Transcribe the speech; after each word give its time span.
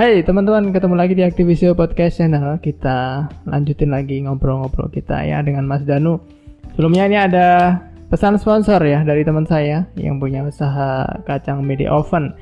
Hai 0.00 0.24
teman-teman, 0.24 0.72
ketemu 0.72 0.96
lagi 0.96 1.12
di 1.12 1.20
Aktivisio 1.20 1.76
Podcast 1.76 2.16
Channel. 2.16 2.56
Kita 2.64 3.28
lanjutin 3.44 3.92
lagi 3.92 4.16
ngobrol-ngobrol 4.24 4.88
kita 4.88 5.28
ya 5.28 5.44
dengan 5.44 5.68
Mas 5.68 5.84
Danu. 5.84 6.16
Sebelumnya 6.72 7.04
ini 7.04 7.20
ada 7.20 7.76
pesan 8.08 8.40
sponsor 8.40 8.80
ya 8.80 9.04
dari 9.04 9.28
teman 9.28 9.44
saya 9.44 9.92
yang 10.00 10.16
punya 10.16 10.40
usaha 10.40 11.04
kacang 11.28 11.60
media 11.60 11.92
oven 11.92 12.32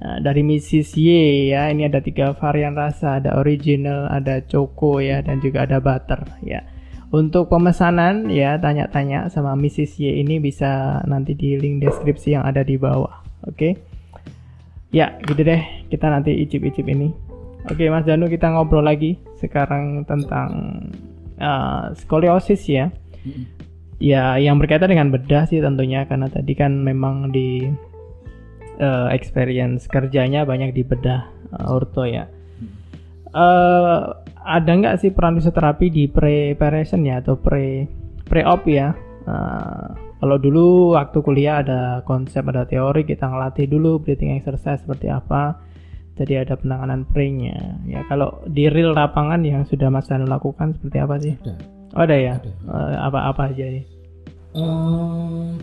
Nah, 0.00 0.24
dari 0.24 0.40
Mrs. 0.40 0.96
Y 0.96 1.08
ya, 1.52 1.68
ini 1.68 1.84
ada 1.84 2.00
tiga 2.00 2.32
varian 2.32 2.72
rasa, 2.72 3.20
ada 3.20 3.36
original, 3.40 4.08
ada 4.08 4.40
choco 4.44 4.96
ya, 4.96 5.20
dan 5.20 5.40
juga 5.44 5.68
ada 5.68 5.80
butter 5.84 6.24
ya. 6.44 6.64
Untuk 7.12 7.52
pemesanan 7.52 8.32
ya 8.32 8.56
tanya-tanya 8.56 9.28
sama 9.28 9.52
Mrs. 9.52 10.00
Y 10.00 10.24
ini 10.24 10.40
bisa 10.40 11.04
nanti 11.04 11.36
di 11.36 11.60
link 11.60 11.84
deskripsi 11.84 12.40
yang 12.40 12.44
ada 12.48 12.64
di 12.64 12.80
bawah. 12.80 13.20
Oke. 13.44 13.95
Ya, 14.96 15.12
gitu 15.28 15.44
deh. 15.44 15.60
Kita 15.92 16.08
nanti 16.08 16.32
icip-icip 16.40 16.88
ini. 16.88 17.12
Oke, 17.68 17.92
Mas 17.92 18.08
Danu 18.08 18.32
kita 18.32 18.48
ngobrol 18.48 18.88
lagi 18.88 19.20
sekarang 19.36 20.08
tentang 20.08 20.48
uh, 21.36 21.92
skoliosis 21.92 22.64
ya. 22.64 22.88
Ya, 24.00 24.40
yang 24.40 24.56
berkaitan 24.56 24.88
dengan 24.88 25.12
bedah 25.12 25.44
sih 25.44 25.60
tentunya 25.60 26.08
karena 26.08 26.32
tadi 26.32 26.56
kan 26.56 26.80
memang 26.80 27.28
di 27.28 27.68
uh, 28.80 29.12
experience 29.12 29.84
kerjanya 29.84 30.48
banyak 30.48 30.72
di 30.72 30.80
bedah 30.80 31.28
uh, 31.52 31.76
orto 31.76 32.08
ya. 32.08 32.24
Uh, 33.36 34.16
ada 34.48 34.70
nggak 34.72 34.96
sih 35.02 35.12
peran 35.12 35.36
fisioterapi 35.36 35.92
di 35.92 36.04
preparation 36.08 37.04
ya 37.04 37.20
atau 37.20 37.36
pre 37.36 37.84
pre 38.24 38.46
op 38.48 38.64
ya? 38.64 38.96
Uh, 39.28 40.05
kalau 40.16 40.36
dulu 40.40 40.96
waktu 40.96 41.18
kuliah 41.20 41.60
ada 41.60 42.00
konsep 42.08 42.40
ada 42.48 42.64
teori 42.64 43.04
kita 43.04 43.28
ngelatih 43.28 43.68
dulu 43.68 44.00
breathing 44.00 44.32
exercise 44.32 44.80
seperti 44.80 45.12
apa. 45.12 45.60
Jadi 46.16 46.32
ada 46.40 46.56
penanganan 46.56 47.04
pre-nya. 47.04 47.76
Ya 47.84 48.00
kalau 48.08 48.40
di 48.48 48.72
real 48.72 48.96
lapangan 48.96 49.44
yang 49.44 49.68
sudah 49.68 49.92
Mas 49.92 50.08
Danu 50.08 50.24
lakukan 50.24 50.72
seperti 50.72 50.96
apa 50.96 51.14
sih? 51.20 51.34
Ada. 51.44 51.54
Oh, 51.92 52.00
ada 52.00 52.16
ya. 52.16 52.34
Ada. 52.40 52.52
Uh, 52.64 52.94
apa-apa 53.04 53.42
aja 53.52 53.64
nih? 53.68 53.84
Um, 54.56 55.60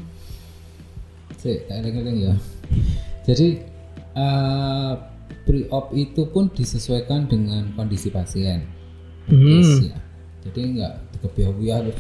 sih, 1.42 1.58
tak 1.66 1.82
ya. 1.82 2.34
Jadi 3.28 3.66
uh, 4.14 4.94
pre-op 5.50 5.90
itu 5.98 6.30
pun 6.30 6.54
disesuaikan 6.54 7.26
dengan 7.26 7.74
kondisi 7.74 8.14
pasien. 8.14 8.70
Hmm. 9.26 9.42
Case, 9.42 9.90
ya. 9.90 9.98
Jadi 10.46 10.78
nggak 10.78 10.94
kebiah-biah 11.26 11.80
terus 11.90 11.98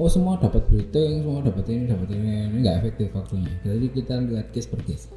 oh 0.00 0.08
semua 0.08 0.40
dapat 0.40 0.64
breathing, 0.72 1.24
semua 1.24 1.44
dapat 1.44 1.64
ini, 1.68 1.84
dapat 1.88 2.08
ini, 2.16 2.48
ini 2.48 2.56
nggak 2.64 2.76
efektif 2.84 3.12
waktunya. 3.12 3.52
Jadi 3.64 3.86
kita 3.92 4.14
lihat 4.24 4.48
case 4.52 4.68
per 4.68 4.80
case. 4.88 5.08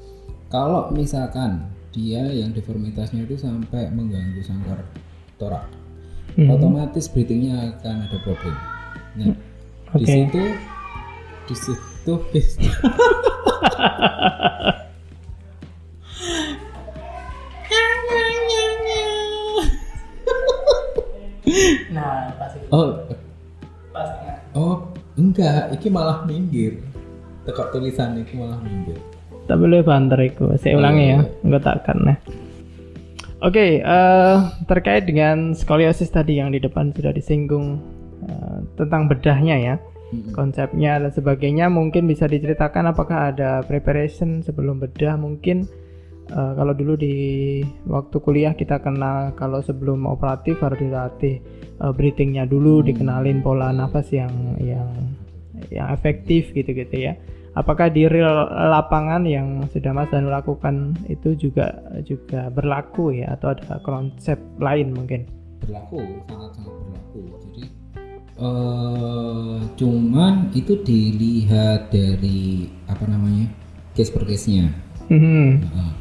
Kalau 0.51 0.91
misalkan 0.91 1.71
dia 1.95 2.27
yang 2.27 2.51
deformitasnya 2.51 3.23
itu 3.23 3.39
sampai 3.39 3.87
mengganggu 3.91 4.43
sangkar 4.43 4.83
torak, 5.39 5.67
Mhm. 6.35 6.51
otomatis 6.51 7.07
breathingnya 7.07 7.79
akan 7.79 7.95
ada 8.07 8.17
problem. 8.23 8.55
Nah, 9.15 9.31
di 9.95 10.03
Oke. 10.03 10.11
situ 10.11 10.43
di 11.45 11.55
situ 11.55 12.13
Nah, 21.95 22.35
pasti 22.35 22.59
oh. 22.75 23.14
Oh 24.55 24.89
enggak 25.19 25.71
iki 25.75 25.91
malah 25.91 26.23
minggir 26.25 26.79
tekok 27.45 27.75
tulisan 27.75 28.17
itu 28.17 28.39
malah 28.39 28.57
minggir 28.63 28.97
Tapi 29.45 29.61
lu 29.69 29.85
banter 29.85 30.17
iku. 30.25 30.57
Saya 30.57 30.73
ulangi 30.73 31.05
ya. 31.05 31.21
Iya. 31.21 31.45
Enggak 31.45 31.63
takkan 31.69 31.97
nah. 32.01 32.17
Oke, 33.45 33.77
eh, 33.77 34.35
terkait 34.65 35.05
dengan 35.05 35.53
skoliosis 35.53 36.09
tadi 36.09 36.41
yang 36.41 36.49
di 36.49 36.57
depan 36.57 36.89
sudah 36.89 37.13
disinggung 37.13 37.77
eh, 38.25 38.57
tentang 38.73 39.05
bedahnya 39.05 39.55
ya, 39.61 39.75
konsepnya 40.33 40.97
dan 40.97 41.13
sebagainya 41.13 41.69
mungkin 41.69 42.09
bisa 42.09 42.25
diceritakan 42.25 42.89
apakah 42.89 43.29
ada 43.29 43.61
preparation 43.69 44.41
sebelum 44.41 44.81
bedah 44.81 45.13
mungkin 45.13 45.69
eh, 46.29 46.53
kalau 46.55 46.73
dulu 46.73 46.93
di 46.97 47.15
waktu 47.85 48.17
kuliah 48.21 48.53
kita 48.53 48.81
kenal 48.81 49.33
kalau 49.37 49.61
sebelum 49.61 50.05
operatif 50.09 50.59
harus 50.61 50.79
dilatih 50.79 51.41
eh, 51.81 51.91
breathingnya 51.93 52.45
dulu, 52.45 52.81
dikenalin 52.85 53.41
pola 53.45 53.69
nafas 53.73 54.09
yang 54.13 54.31
yang 54.61 54.89
yang 55.71 55.87
efektif 55.93 56.51
gitu-gitu 56.53 57.11
ya. 57.11 57.13
Apakah 57.55 57.87
di 57.87 58.03
real 58.03 58.51
lapangan 58.51 59.23
yang 59.23 59.63
sudah 59.71 59.95
Mas 59.95 60.11
Danu 60.11 60.27
lakukan 60.27 60.91
itu 61.07 61.39
juga 61.39 61.71
juga 62.03 62.51
berlaku 62.51 63.15
ya 63.15 63.31
atau 63.39 63.55
ada 63.55 63.79
konsep 63.79 64.35
lain 64.59 64.91
mungkin? 64.91 65.23
berlaku 65.65 65.97
sangat 66.29 66.51
sangat 66.61 66.73
berlaku 66.77 67.19
jadi 67.49 67.63
eh 68.35 69.57
cuman 69.79 70.33
itu 70.53 70.73
dilihat 70.83 71.89
dari 71.89 72.69
apa 72.85 73.07
namanya 73.09 73.49
case 73.97 74.13
per 74.13 74.23
case 74.29 74.47
nya 74.51 74.69
Hmm. 75.05 75.61
Nah, 75.61 75.93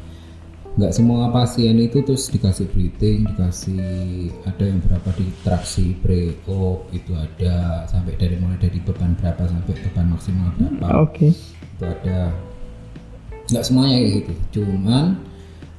nggak 0.75 0.91
semua 0.91 1.31
pasien 1.31 1.79
itu 1.79 2.03
terus 2.03 2.27
dikasih 2.27 2.67
breathing 2.75 3.23
dikasih 3.31 4.27
ada 4.43 4.63
yang 4.67 4.83
berapa 4.83 5.07
di 5.15 5.31
traksi 5.39 5.95
pre 6.03 6.35
op 6.51 6.91
itu 6.91 7.15
ada 7.15 7.87
sampai 7.87 8.19
dari 8.19 8.35
mulai 8.35 8.59
dari 8.59 8.83
beban 8.83 9.15
berapa 9.15 9.39
sampai 9.39 9.71
beban 9.71 10.11
maksimal 10.11 10.51
berapa. 10.59 10.87
Oke. 10.99 11.31
itu 11.31 11.83
ada. 11.83 12.27
Nggak 13.47 13.63
semuanya 13.63 13.95
kayak 14.03 14.11
gitu. 14.19 14.33
Cuman 14.59 15.15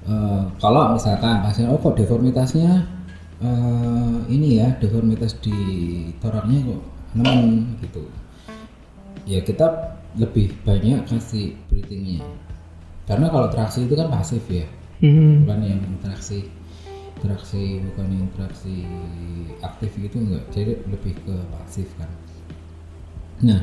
eh, 0.09 0.43
kalau 0.65 0.97
misalkan 0.97 1.45
pasien 1.45 1.69
oh 1.69 1.77
kok 1.77 2.01
deformitasnya 2.01 2.89
eh, 3.45 4.17
ini 4.33 4.65
ya 4.65 4.81
deformitas 4.81 5.37
di 5.45 5.61
toraknya 6.25 6.73
kok 6.73 6.83
nemen 7.13 7.77
gitu. 7.85 8.01
Ya 9.29 9.45
kita 9.45 9.93
lebih 10.17 10.57
banyak 10.65 11.05
kasih 11.05 11.53
breathingnya. 11.69 12.25
Karena 13.05 13.29
kalau 13.29 13.53
traksi 13.53 13.85
itu 13.85 13.93
kan 13.93 14.09
pasif 14.09 14.41
ya 14.49 14.65
Hmm. 14.97 15.45
bukan 15.45 15.61
yang 15.61 15.81
interaksi 15.85 16.49
interaksi 17.17 17.81
bukan 17.85 18.07
yang 18.13 18.23
interaksi 18.29 18.77
aktif 19.65 19.97
gitu 19.97 20.21
enggak. 20.21 20.45
Jadi 20.53 20.73
lebih 20.89 21.15
ke 21.25 21.37
pasif 21.53 21.89
kan. 21.97 22.09
Nah 23.45 23.61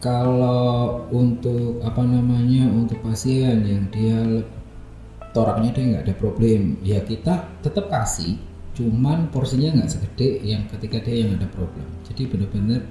kalau 0.00 1.04
untuk 1.12 1.80
apa 1.80 2.04
namanya 2.04 2.68
untuk 2.68 3.00
pasien 3.00 3.64
yang 3.64 3.88
dia 3.88 4.44
toraknya 5.36 5.70
dia 5.72 5.84
nggak 5.94 6.04
ada 6.08 6.14
problem. 6.16 6.60
Ya 6.80 7.00
kita 7.04 7.48
tetap 7.60 7.92
kasih 7.92 8.40
cuman 8.74 9.30
porsinya 9.30 9.78
nggak 9.78 9.92
segede 9.92 10.42
yang 10.42 10.66
ketika 10.66 10.98
dia 11.04 11.24
yang 11.28 11.36
ada 11.36 11.48
problem. 11.48 11.86
Jadi 12.08 12.26
benar-benar 12.26 12.82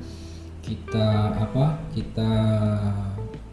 kita 0.63 1.41
apa 1.44 1.84
kita 1.91 2.31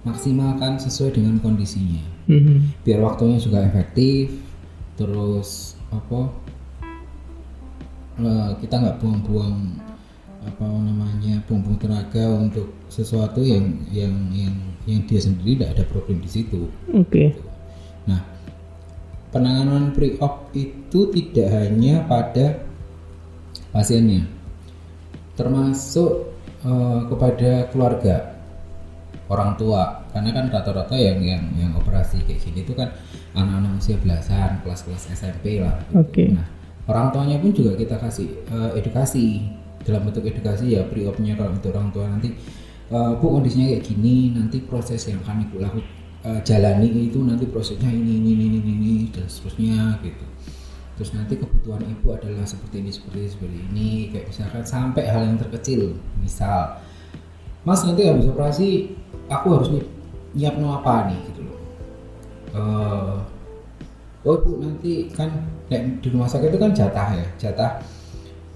maksimalkan 0.06 0.80
sesuai 0.80 1.20
dengan 1.20 1.36
kondisinya 1.40 2.20
Hmm. 2.30 2.70
biar 2.86 3.02
waktunya 3.02 3.42
juga 3.42 3.58
efektif 3.66 4.30
terus 4.94 5.74
apa 5.90 6.30
eh, 8.22 8.50
kita 8.62 8.74
nggak 8.78 9.02
buang-buang 9.02 9.82
apa 10.46 10.62
namanya 10.62 11.42
buang-buang 11.50 11.82
tenaga 11.82 12.22
untuk 12.38 12.70
sesuatu 12.86 13.42
yang 13.42 13.82
yang 13.90 14.14
yang 14.30 14.54
yang 14.86 15.02
dia 15.10 15.18
sendiri 15.18 15.58
tidak 15.58 15.70
ada 15.74 15.84
problem 15.90 16.22
di 16.22 16.30
situ 16.30 16.70
Oke. 16.94 17.34
nah 18.06 18.22
penanganan 19.34 19.90
pre-op 19.90 20.54
itu 20.54 21.10
tidak 21.10 21.48
hanya 21.50 22.06
pada 22.06 22.62
pasiennya 23.74 24.22
termasuk 25.34 26.30
eh, 26.62 27.00
kepada 27.10 27.66
keluarga 27.74 28.38
orang 29.30 29.54
tua 29.54 30.04
karena 30.10 30.34
kan 30.34 30.50
rata-rata 30.50 30.98
yang 30.98 31.22
yang 31.22 31.42
yang 31.54 31.72
operasi 31.78 32.18
kayak 32.26 32.42
gini 32.42 32.66
itu 32.66 32.74
kan 32.74 32.90
anak-anak 33.38 33.78
usia 33.78 33.96
belasan 34.02 34.58
kelas-kelas 34.66 35.14
SMP 35.14 35.62
lah 35.62 35.78
gitu. 35.86 36.02
Oke. 36.02 36.24
nah 36.34 36.46
orang 36.90 37.14
tuanya 37.14 37.38
pun 37.38 37.54
juga 37.54 37.78
kita 37.78 37.96
kasih 38.02 38.28
eh, 38.50 38.70
edukasi 38.82 39.46
dalam 39.86 40.02
bentuk 40.02 40.26
edukasi 40.26 40.74
ya 40.74 40.82
pre-opnya 40.82 41.38
kalau 41.38 41.54
untuk 41.54 41.70
orang 41.70 41.88
tua 41.94 42.10
nanti 42.10 42.34
eh, 42.90 43.12
bu 43.16 43.26
kondisinya 43.38 43.70
kayak 43.70 43.86
gini 43.86 44.34
nanti 44.34 44.58
proses 44.66 45.06
yang 45.06 45.22
akan 45.22 45.46
ibu 45.46 45.62
lakukan 45.62 45.86
eh, 46.26 46.40
jalani 46.42 46.90
itu 46.90 47.22
nanti 47.22 47.46
prosesnya 47.46 47.86
ini 47.86 48.18
ini 48.18 48.30
ini 48.34 48.46
ini, 48.58 48.72
ini 48.74 48.94
dan 49.14 49.30
seterusnya 49.30 50.02
gitu 50.02 50.26
terus 50.98 51.16
nanti 51.16 51.38
kebutuhan 51.38 51.80
ibu 51.86 52.12
adalah 52.12 52.44
seperti 52.44 52.84
ini 52.84 52.90
seperti 52.92 53.16
ini 53.24 53.30
seperti 53.32 53.58
ini 53.72 53.88
kayak 54.12 54.26
misalkan 54.28 54.64
sampai 54.66 55.08
hal 55.08 55.22
yang 55.24 55.38
terkecil 55.40 55.96
misal 56.20 56.76
mas 57.62 57.84
nanti 57.84 58.08
habis 58.08 58.26
operasi 58.26 58.96
aku 59.28 59.46
harus 59.56 59.68
nyi- 59.68 59.90
nyiap 60.34 60.54
no 60.56 60.74
apa 60.76 61.10
nih 61.10 61.18
gitu 61.30 61.40
loh 61.44 61.58
Eh, 62.50 63.16
oh 64.26 64.36
bu 64.42 64.58
nanti 64.58 65.06
kan 65.14 65.30
nek 65.70 66.02
di 66.02 66.10
rumah 66.10 66.26
sakit 66.26 66.50
itu 66.50 66.58
kan 66.58 66.74
jatah 66.74 67.08
ya 67.14 67.26
jatah 67.38 67.78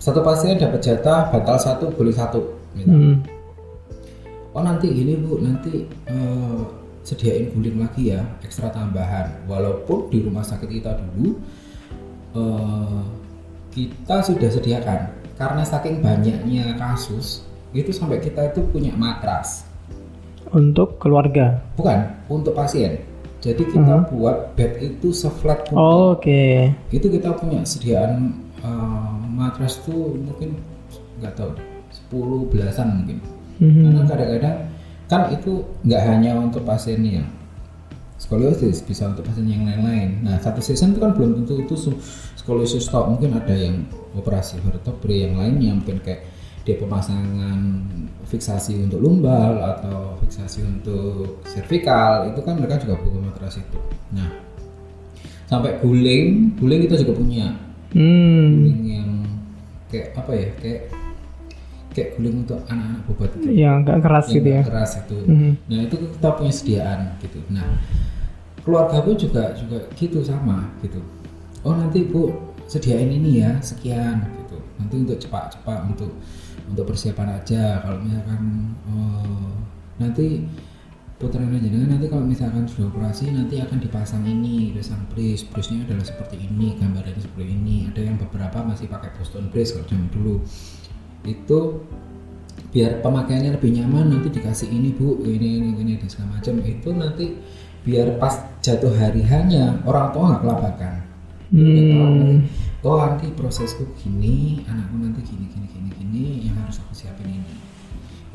satu 0.02 0.20
pasien 0.20 0.58
dapat 0.58 0.82
jatah 0.82 1.30
batal 1.30 1.56
satu 1.56 1.88
boleh 1.94 2.10
satu 2.12 2.42
gitu. 2.74 2.90
Hmm. 2.90 3.22
oh 4.50 4.62
nanti 4.66 4.90
gini 4.90 5.14
bu 5.16 5.38
nanti 5.40 5.86
eh, 6.10 6.60
sediain 7.06 7.54
guling 7.54 7.80
lagi 7.80 8.12
ya 8.12 8.20
ekstra 8.42 8.68
tambahan 8.74 9.30
walaupun 9.46 10.10
di 10.10 10.20
rumah 10.26 10.42
sakit 10.42 10.68
kita 10.68 10.98
dulu 10.98 11.38
eh, 12.34 13.02
kita 13.70 14.26
sudah 14.26 14.50
sediakan 14.50 15.00
karena 15.38 15.62
saking 15.62 16.02
banyaknya 16.02 16.74
kasus 16.76 17.46
itu 17.74 17.90
sampai 17.90 18.18
kita 18.18 18.48
itu 18.48 18.62
punya 18.64 18.94
matras 18.94 19.66
Untuk 20.48 20.96
keluarga. 20.96 21.58
bukan 21.74 21.98
untuk 22.30 22.54
pasien 22.54 23.02
jadi 23.42 23.60
kita 23.60 24.06
Mhm. 24.06 24.14
buat 24.14 24.54
bed 24.54 24.80
itu 24.80 25.10
seflat 25.10 25.66
mungkin 25.68 25.76
Oh, 25.76 26.14
Oke. 26.14 26.72
itu 26.88 27.06
kita 27.06 27.34
punya 27.34 27.60
sediaan 27.62 28.40
eh, 28.56 29.12
matras 29.28 29.76
tuh 29.82 30.16
mungkin 30.16 30.56
nggak 31.20 31.34
tahu 31.36 31.52
10 32.08 32.48
belasan 32.48 33.02
mungkin 33.02 33.18
Mhm. 33.60 33.82
karena 33.84 34.00
kadang-kadang 34.06 34.56
kan 35.04 35.22
itu 35.30 35.52
nggak 35.84 36.02
hanya 36.02 36.32
untuk 36.34 36.64
pasien 36.64 37.04
yang 37.04 37.28
skoliosis 38.16 38.80
bisa 38.80 39.10
untuk 39.12 39.26
pasien 39.26 39.44
yang 39.44 39.68
lain-lain 39.68 40.24
nah 40.24 40.40
satu 40.40 40.58
season 40.58 40.96
itu 40.96 41.00
kan 41.02 41.12
belum 41.12 41.44
tentu 41.44 41.60
itu 41.60 41.74
skoliosis 42.34 42.88
tok 42.88 43.10
mungkin 43.10 43.36
ada 43.36 43.52
yang 43.52 43.84
operasi 44.14 44.56
vertebrae 44.62 45.28
yang 45.28 45.36
lainnya 45.36 45.76
mungkin 45.76 46.00
kayak 46.00 46.24
dia 46.64 46.80
pemasangan 46.80 47.60
fiksasi 48.24 48.88
untuk 48.88 49.04
lumbal 49.04 49.60
atau 49.60 50.16
fiksasi 50.24 50.64
untuk 50.64 51.44
cervical 51.44 52.32
itu 52.32 52.40
kan 52.40 52.56
mereka 52.56 52.80
juga 52.80 52.96
butuh 52.98 53.20
matras 53.20 53.60
itu. 53.60 53.78
Nah 54.16 54.28
sampai 55.44 55.76
guling 55.78 56.56
guling 56.56 56.80
kita 56.88 57.04
juga 57.04 57.14
punya. 57.20 57.48
Hmm. 57.94 58.58
guling 58.58 58.80
yang 58.90 59.10
kayak 59.92 60.16
apa 60.18 60.32
ya 60.34 60.48
kayak 60.58 60.80
kayak 61.94 62.08
guling 62.18 62.42
untuk 62.42 62.58
anak-anak 62.66 63.00
bobat 63.06 63.30
itu. 63.38 63.46
Yang 63.54 63.74
agak 63.86 63.98
keras 64.02 64.24
yang 64.26 64.34
gitu 64.34 64.48
ya. 64.48 64.62
keras 64.64 64.92
itu. 64.98 65.18
Mhm. 65.28 65.52
nah 65.68 65.80
itu 65.84 65.96
kita 66.16 66.28
punya 66.32 66.52
sediaan 66.52 67.00
gitu. 67.20 67.38
Nah 67.52 67.66
keluarga 68.64 68.98
pun 69.04 69.14
juga 69.20 69.52
juga 69.54 69.78
gitu 69.94 70.24
sama 70.24 70.72
gitu. 70.80 70.98
Oh 71.60 71.76
nanti 71.76 72.08
bu 72.08 72.32
sediain 72.66 73.12
ini 73.12 73.44
ya 73.44 73.60
sekian 73.60 74.24
gitu. 74.42 74.58
Nanti 74.80 74.94
untuk 74.96 75.20
cepat-cepat 75.20 75.78
untuk 75.92 76.10
untuk 76.68 76.84
persiapan 76.92 77.40
aja. 77.40 77.80
Kalau 77.84 77.98
misalkan 78.00 78.42
oh, 78.88 79.52
nanti 80.00 80.44
putra 81.14 81.40
jenengan 81.40 81.94
nanti 81.94 82.10
kalau 82.10 82.26
misalkan 82.26 82.66
sudah 82.66 82.90
operasi 82.90 83.30
nanti 83.30 83.62
akan 83.62 83.78
dipasang 83.78 84.26
ini 84.26 84.74
pasang 84.74 85.06
brace 85.14 85.46
brace 85.46 85.70
nya 85.70 85.86
adalah 85.86 86.04
seperti 86.04 86.36
ini 86.42 86.74
gambarannya 86.76 87.22
seperti 87.22 87.46
ini. 87.54 87.76
Ada 87.92 88.00
yang 88.02 88.16
beberapa 88.18 88.58
masih 88.66 88.90
pakai 88.90 89.14
Boston 89.16 89.48
brace 89.48 89.78
kalau 89.78 89.86
zaman 89.86 90.08
dulu. 90.10 90.34
Itu 91.24 91.58
biar 92.74 92.98
pemakaiannya 93.06 93.54
lebih 93.54 93.70
nyaman 93.70 94.18
nanti 94.18 94.28
dikasih 94.34 94.66
ini 94.66 94.90
bu 94.90 95.22
ini 95.22 95.62
ini 95.62 95.70
ini 95.78 95.92
dan 95.96 96.08
segala 96.10 96.38
macam. 96.38 96.58
Itu 96.60 96.90
nanti 96.90 97.26
biar 97.84 98.18
pas 98.18 98.40
jatuh 98.64 98.92
hari 98.96 99.22
hanya 99.22 99.78
orang 99.86 100.10
tua 100.10 100.24
nggak 100.34 100.42
kelabakan. 100.42 100.94
Hmm. 101.54 102.48
Oh 102.84 103.00
nanti 103.00 103.32
prosesku 103.32 103.88
gini 103.98 104.62
anakku 104.68 105.00
nanti 105.00 105.24
gini 105.24 105.48
gini 105.48 105.66
gini 105.72 105.88
gini 105.96 106.24
yang 106.46 106.56
harus 106.60 106.78
aku 106.84 106.92
siapin 106.92 107.40
ini 107.40 107.54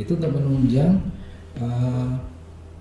itu 0.01 0.17
untuk 0.17 0.33
menunjang 0.33 0.99
eh, 1.61 2.11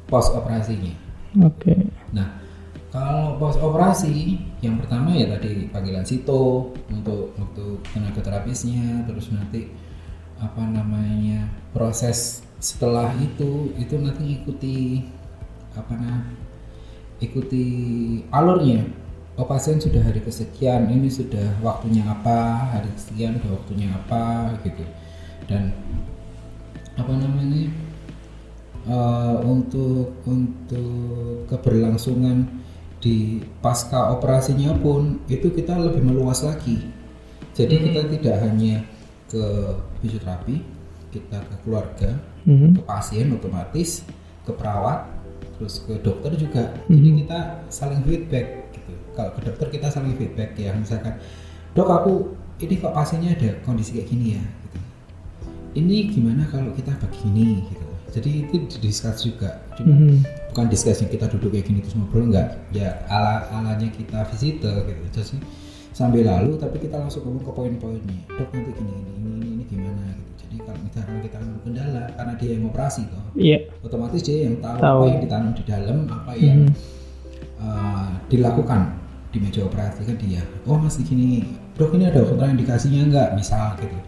pos 0.09 0.33
operasinya 0.33 1.09
Oke. 1.37 1.77
Nah, 2.17 2.41
kalau 2.89 3.37
pos 3.37 3.61
operasi, 3.61 4.41
yang 4.65 4.81
pertama 4.81 5.13
ya 5.13 5.29
tadi 5.29 5.69
panggilan 5.69 6.09
sito 6.09 6.73
untuk 6.89 7.37
untuk 7.37 7.85
tenaga 7.93 8.25
terapisnya, 8.25 9.05
terus 9.05 9.29
nanti 9.29 9.69
apa 10.41 10.63
namanya 10.65 11.51
proses 11.77 12.41
setelah 12.63 13.11
itu 13.21 13.75
itu 13.77 13.95
nanti 13.99 14.41
ikuti 14.41 15.05
apa 15.77 15.93
nah 16.01 16.21
ikuti 17.21 17.65
alurnya. 18.33 18.89
Oh 19.39 19.47
pasien 19.47 19.79
sudah 19.79 20.03
hari 20.03 20.19
kesekian, 20.19 20.91
ini 20.91 21.07
sudah 21.07 21.63
waktunya 21.63 22.03
apa, 22.03 22.75
hari 22.75 22.91
kesekian 22.91 23.39
sudah 23.39 23.55
waktunya 23.55 23.87
apa 23.95 24.51
gitu. 24.67 24.83
Dan 25.47 25.71
apa 26.99 27.13
namanya 27.15 27.71
eh, 28.83 29.37
untuk 29.47 30.19
untuk 30.27 31.47
keberlangsungan 31.47 32.51
di 32.99 33.39
pasca 33.63 34.11
operasinya 34.11 34.75
pun 34.75 35.23
itu 35.31 35.55
kita 35.55 35.79
lebih 35.79 36.03
meluas 36.03 36.43
lagi. 36.43 36.83
Jadi 37.55 37.75
kita 37.79 38.11
tidak 38.11 38.37
hanya 38.43 38.83
ke 39.31 39.45
fisioterapi, 40.03 40.67
kita 41.15 41.39
ke 41.47 41.55
keluarga, 41.63 42.19
Mhm. 42.43 42.75
ke 42.75 42.81
pasien 42.83 43.31
otomatis, 43.31 44.03
ke 44.43 44.51
perawat, 44.51 45.07
terus 45.59 45.79
ke 45.87 45.95
dokter 46.03 46.35
juga. 46.35 46.75
Jadi 46.91 47.23
kita 47.23 47.63
saling 47.71 48.03
feedback 48.03 48.68
gitu. 48.89 49.05
Kalau 49.13 49.31
ke 49.37 49.41
dokter 49.45 49.69
kita 49.71 49.87
saling 49.89 50.17
feedback 50.17 50.57
ya, 50.57 50.73
misalkan 50.73 51.21
dok 51.77 51.89
aku 51.89 52.13
ini 52.59 52.75
kok 52.75 52.91
pasiennya 52.91 53.37
ada 53.37 53.51
kondisi 53.63 53.95
kayak 53.95 54.09
gini 54.09 54.35
ya. 54.35 54.43
Gitu. 54.43 54.79
Ini 55.79 55.97
gimana 56.11 56.43
kalau 56.49 56.73
kita 56.73 56.97
begini 56.99 57.63
gitu. 57.69 57.87
Jadi 58.09 58.31
itu 58.43 58.55
didiskus 58.67 59.21
juga. 59.21 59.61
Cuma 59.77 59.93
Mhm. 59.95 60.25
bukan 60.51 60.67
diskusinya 60.67 61.07
kita 61.07 61.29
duduk 61.29 61.53
kayak 61.53 61.69
gini 61.69 61.79
terus 61.85 61.95
ngobrol 61.95 62.27
enggak. 62.27 62.57
Ya 62.73 63.05
ala 63.07 63.47
alanya 63.53 63.87
kita 63.93 64.25
visitor 64.33 64.81
gitu. 64.89 65.05
Jadi 65.13 65.39
sambil 65.93 66.25
lalu 66.25 66.57
tapi 66.57 66.81
kita 66.81 66.97
langsung 66.97 67.21
ngomong 67.23 67.45
ke 67.45 67.53
poin-poinnya. 67.53 68.19
Dok 68.33 68.49
nanti 68.51 68.71
gini 68.75 68.93
ini 68.97 69.13
ini, 69.21 69.47
ini 69.55 69.65
gimana 69.69 70.03
gitu. 70.09 70.31
Jadi 70.41 70.57
kalau 70.65 70.81
misalkan 70.81 71.17
kita 71.21 71.37
nemu 71.37 71.59
kendala 71.61 72.03
karena 72.17 72.33
dia 72.41 72.51
yang 72.57 72.65
operasi 72.65 73.01
toh 73.13 73.25
Iya. 73.37 73.59
otomatis 73.85 74.23
dia 74.25 74.39
yang 74.49 74.57
tahu, 74.59 74.79
Tahu. 74.81 74.99
apa 74.99 75.07
yang 75.07 75.21
ditanam 75.21 75.53
di 75.53 75.63
dalam 75.69 75.99
apa 76.09 76.33
yang 76.35 76.59
Mhm. 76.65 76.73
Uh, 77.63 78.11
dilakukan 78.31 78.95
di 79.29 79.39
meja 79.43 79.61
operasi 79.65 80.09
kan 80.09 80.17
dia. 80.17 80.43
Oh 80.65 80.81
masih 80.81 81.05
gini 81.05 81.45
dok 81.77 81.95
ini 81.95 82.09
ada 82.09 82.25
kontraindikasinya 82.25 83.01
enggak 83.07 83.29
misal 83.37 83.77
gitu. 83.79 83.99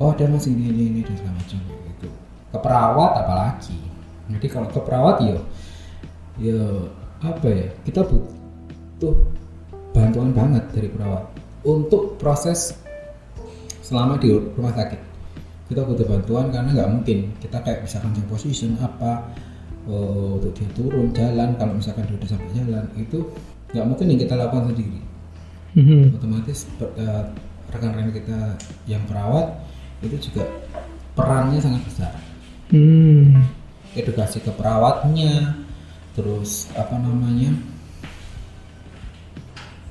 Oh 0.00 0.12
ada 0.12 0.24
masih 0.28 0.56
ini 0.56 0.72
ini 0.72 0.82
ini 0.92 1.00
dan 1.04 1.14
segala 1.16 1.36
macam 1.36 1.58
gitu. 1.62 2.08
Ke 2.52 2.58
perawat 2.58 3.12
apalagi. 3.20 3.78
Jadi 4.26 4.46
kalau 4.50 4.68
ke 4.68 4.80
perawat 4.80 5.16
ya 5.22 5.38
ya 6.36 6.60
apa 7.24 7.46
ya 7.48 7.66
kita 7.84 8.04
butuh 8.04 9.14
bantuan 9.96 10.36
banget 10.36 10.64
dari 10.72 10.88
perawat 10.92 11.24
untuk 11.64 12.20
proses 12.20 12.76
selama 13.80 14.18
di 14.18 14.34
rumah 14.34 14.74
sakit. 14.74 15.00
Kita 15.66 15.82
butuh 15.82 16.06
bantuan 16.06 16.54
karena 16.54 16.70
nggak 16.74 16.90
mungkin 16.90 17.18
kita 17.42 17.58
kayak 17.62 17.82
misalkan 17.82 18.14
position 18.30 18.78
apa 18.78 19.30
eh, 19.86 20.28
untuk 20.36 20.52
dia 20.52 20.68
turun 20.74 21.10
jalan 21.10 21.54
kalau 21.56 21.72
misalkan 21.74 22.04
dia 22.04 22.16
udah 22.16 22.30
sampai 22.30 22.50
jalan 22.52 22.84
itu 22.94 23.18
nggak 23.70 23.86
mungkin 23.86 24.06
yang 24.10 24.20
kita 24.20 24.34
lakukan 24.34 24.64
sendiri 24.70 25.00
Mhm. 25.76 26.16
otomatis 26.16 26.64
eh, 26.80 27.24
rekan-rekan 27.68 28.12
kita 28.14 28.38
yang 28.88 29.02
perawat 29.04 29.60
itu 30.00 30.30
juga 30.30 30.48
perannya 31.12 31.60
sangat 31.60 31.82
besar 31.84 32.12
Hmm. 32.66 33.46
edukasi 33.94 34.42
ke 34.42 34.50
perawatnya 34.50 35.54
terus 36.12 36.66
apa 36.74 36.96
namanya 36.96 37.54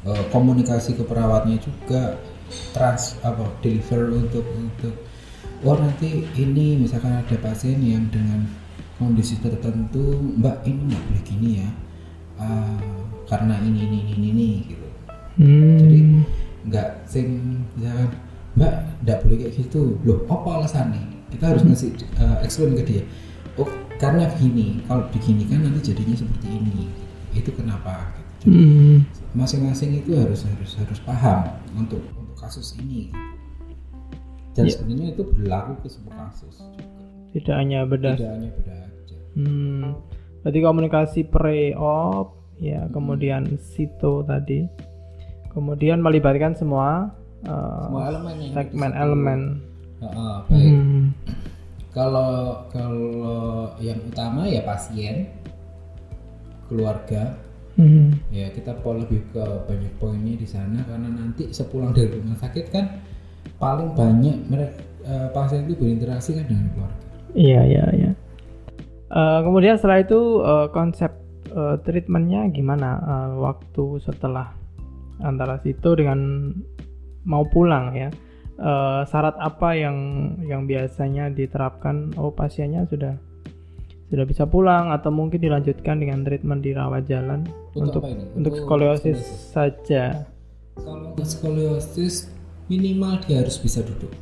eh, 0.05 0.23
komunikasi 0.29 0.93
ke 0.93 1.03
perawatnya 1.03 1.57
juga 1.57 2.19
trans 2.73 3.17
apa 3.21 3.41
deliver 3.59 4.13
untuk 4.13 4.45
untuk 4.53 4.93
oh 5.65 5.77
nanti 5.77 6.25
ini 6.37 6.77
misalkan 6.77 7.15
ada 7.15 7.35
pasien 7.41 7.81
yang 7.81 8.05
dengan 8.09 8.45
kondisi 8.95 9.35
tertentu 9.37 10.01
mbak 10.35 10.63
ini 10.63 10.91
nggak 10.91 11.03
boleh 11.03 11.23
gini 11.23 11.49
ya 11.59 11.69
Ah, 12.35 12.75
karena 13.25 13.55
ini 13.63 13.79
ini 13.79 13.99
ini 14.03 14.13
ini, 14.13 14.27
ini 14.29 14.47
gitu 14.67 14.87
Hmm. 15.35 15.75
jadi 15.79 15.99
nggak 16.65 16.89
sing 17.03 17.27
misalkan 17.75 18.11
mbak 18.55 18.73
nggak 19.01 19.17
boleh 19.19 19.35
kayak 19.37 19.53
gitu 19.57 19.99
loh 20.01 20.23
apa 20.27 20.49
alasannya 20.59 20.99
kita 21.27 21.43
harus 21.47 21.63
ngasih 21.63 21.91
uh, 22.15 22.39
explain 22.39 22.75
ke 22.75 22.83
dia 22.83 23.03
oh 23.55 23.67
karena 23.95 24.27
begini 24.31 24.79
kalau 24.83 25.07
begini 25.11 25.43
kan 25.43 25.59
nanti 25.61 25.91
jadinya 25.91 26.15
seperti 26.15 26.47
ini 26.49 26.87
itu 27.31 27.51
kenapa 27.51 28.11
gitu. 28.11 28.23
Jadi, 28.45 28.55
Hmm. 28.55 28.97
masing-masing 29.33 29.91
itu 29.97 30.11
harus 30.15 30.43
harus 30.43 30.71
harus 30.75 30.99
paham 31.01 31.39
untuk 31.73 31.99
untuk 32.15 32.35
kasus 32.35 32.75
ini 32.77 33.11
dan 34.51 34.67
Ya. 34.67 34.71
sebenarnya 34.71 35.07
itu 35.11 35.23
berlaku 35.25 35.83
ke 35.83 35.87
semua 35.89 36.15
kasus 36.27 36.63
juga 36.63 36.83
Tidak 37.31 37.55
hanya 37.55 37.83
bedah. 37.83 38.15
tidak 38.15 38.31
hanya 38.33 38.49
beda 38.53 38.75
Hmm. 39.35 39.99
Berarti 40.41 40.59
komunikasi 40.61 41.21
pre-op, 41.27 42.39
ya, 42.61 42.87
kemudian 42.89 43.59
sito 43.59 44.23
tadi, 44.23 44.63
kemudian 45.51 45.99
melibatkan 45.99 46.55
semua 46.55 47.11
uh, 47.49 47.89
semua 47.89 48.03
elemen 48.09 48.35
segmen 48.53 48.91
itu. 48.91 49.01
elemen. 49.03 49.39
Heeh, 50.01 50.35
baik 50.47 50.63
Hmm. 50.75 51.03
Kalau 51.95 52.67
kalau 52.75 53.71
yang 53.79 53.99
utama 54.03 54.43
ya 54.47 54.59
pasien, 54.67 55.31
keluarga, 56.67 57.39
Hmm. 57.75 58.15
ya 58.31 58.47
kita 58.55 58.71
po 58.79 58.95
lebih 58.95 59.19
ke 59.35 59.43
banyak 59.67 59.91
poinnya 59.99 60.39
di 60.39 60.47
sana 60.47 60.79
karena 60.87 61.11
nanti 61.11 61.51
sepulang 61.51 61.91
dari 61.91 62.07
rumah 62.07 62.39
sakit 62.39 62.71
kan 62.71 63.03
paling 63.59 63.91
banyak 63.91 64.47
mereka 64.47 64.79
pasien 65.35 65.67
itu 65.67 65.75
berinteraksi 65.75 66.39
kan 66.39 66.47
dengan 66.47 66.71
keluarga. 66.71 67.03
Iya, 67.35 67.61
iya, 67.67 67.85
iya. 67.91 68.11
Eh, 69.05 69.39
kemudian 69.45 69.77
setelah 69.77 70.01
itu 70.01 70.19
eh, 70.41 70.67
konsep 70.73 71.11
eh, 71.47 71.75
treatmentnya 71.85 72.49
gimana? 72.49 72.89
Eh, 72.97 73.29
waktu 73.37 74.01
setelah 74.01 74.53
antara 75.21 75.61
situ 75.61 75.93
dengan 75.93 76.51
mau 77.23 77.45
pulang 77.45 77.93
ya. 77.93 78.09
Eh, 78.55 79.01
syarat 79.05 79.35
apa 79.37 79.75
yang 79.75 79.97
yang 80.41 80.65
biasanya 80.65 81.29
diterapkan? 81.29 82.15
Oh 82.17 82.31
pasiennya 82.31 82.87
sudah 82.87 83.13
sudah 84.05 84.21
bisa 84.23 84.45
pulang 84.45 84.93
atau 84.93 85.09
mungkin 85.09 85.41
dilanjutkan 85.41 85.97
dengan 85.97 86.21
treatment 86.21 86.61
di 86.61 86.71
rawat 86.71 87.05
jalan 87.05 87.41
Untuk 87.73 87.99
untuk 87.99 88.03
ini? 88.05 88.23
untuk 88.37 88.53
Untuk 88.53 88.53
skoliosis 88.57 89.17
skoliosis. 89.17 89.51
saja. 89.51 90.03
Kalau 90.75 91.13
untuk 91.13 91.25
skoliosis 91.25 92.29
minimal 92.65 93.21
dia 93.21 93.41
harus 93.41 93.57
bisa 93.57 93.81
duduk. 93.81 94.13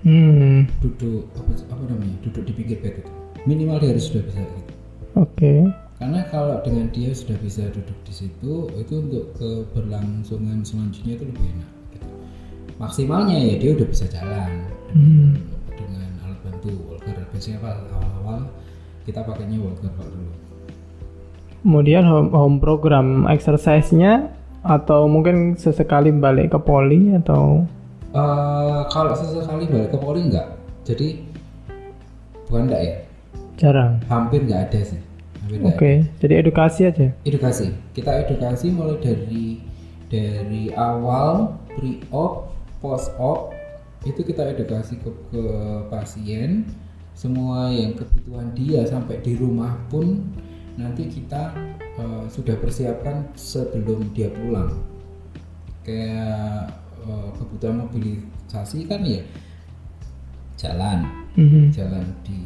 Hmm, 0.00 0.64
Duduk 0.80 1.26
apa, 1.34 1.50
apa 1.74 1.82
namanya? 1.88 2.16
Duduk 2.22 2.44
di 2.44 2.52
pinggir 2.54 2.78
bed 2.78 3.02
itu. 3.02 3.12
Minimal 3.46 3.78
dia 3.78 3.90
harus 3.92 4.08
sudah 4.08 4.22
bisa 4.24 4.40
gitu. 4.42 4.62
oke. 5.14 5.52
Karena 5.98 6.20
kalau 6.30 6.62
dengan 6.62 6.86
dia 6.94 7.10
sudah 7.10 7.34
bisa 7.42 7.66
duduk 7.74 7.98
di 8.06 8.14
situ, 8.14 8.70
itu 8.78 8.94
untuk 9.02 9.34
keberlangsungan 9.34 10.62
selanjutnya 10.62 11.18
itu 11.18 11.24
lebih 11.26 11.42
enak. 11.58 11.70
Gitu. 11.90 12.08
Maksimalnya 12.78 13.34
ya 13.36 13.54
dia 13.58 13.70
udah 13.74 13.86
bisa 13.86 14.06
jalan 14.06 14.50
Hmm, 14.88 15.36
dengan 15.74 16.08
alat 16.24 16.38
bantu 16.40 16.70
walker. 16.86 17.12
Biasanya 17.34 17.58
apa 17.60 17.70
awal-awal 17.92 18.38
kita 19.04 19.20
pakainya 19.20 19.58
walker 19.58 19.90
Pak, 19.90 20.06
dulu. 20.06 20.32
Kemudian 21.60 22.06
home, 22.06 22.30
home 22.30 22.58
program 22.62 23.26
exercise-nya 23.26 24.30
atau 24.62 25.10
mungkin 25.10 25.58
sesekali 25.58 26.14
balik 26.14 26.54
ke 26.54 26.58
poli 26.62 27.12
atau 27.12 27.66
Eh, 28.08 28.80
kalau 28.88 29.12
sesekali 29.12 29.68
balik 29.68 29.92
ke 29.92 29.98
poli 30.00 30.24
enggak. 30.24 30.48
Jadi 30.86 31.20
bukan 32.48 32.70
enggak 32.70 32.80
ya, 32.80 32.94
jarang. 33.58 33.98
hampir 34.06 34.46
enggak 34.46 34.70
ada 34.70 34.80
sih. 34.86 35.00
Oke, 35.64 36.04
jadi 36.20 36.44
edukasi 36.44 36.86
aja. 36.86 37.08
edukasi 37.24 37.72
kita 37.92 38.22
edukasi 38.22 38.68
mulai 38.68 39.00
dari 39.00 39.64
dari 40.06 40.68
awal 40.72 41.56
pre 41.72 42.04
op 42.12 42.52
post 42.78 43.10
op 43.16 43.56
itu 44.04 44.20
kita 44.22 44.52
edukasi 44.52 45.00
ke, 45.00 45.08
ke 45.32 45.44
pasien 45.88 46.68
semua 47.12 47.72
yang 47.72 47.96
kebutuhan 47.96 48.52
dia 48.52 48.84
sampai 48.84 49.18
di 49.18 49.34
rumah 49.34 49.72
pun 49.88 50.20
nanti 50.76 51.08
kita 51.08 51.50
eh, 51.96 52.24
sudah 52.28 52.54
persiapkan 52.54 53.32
sebelum 53.34 54.12
dia 54.12 54.28
pulang 54.28 54.70
kayak 55.82 56.76
eh, 57.02 57.28
kebutuhan 57.40 57.88
mobilisasi 57.88 58.84
kan 58.84 59.00
ya 59.00 59.24
jalan 60.60 61.08
Mhm. 61.38 61.70
jalan 61.70 62.02
di 62.26 62.36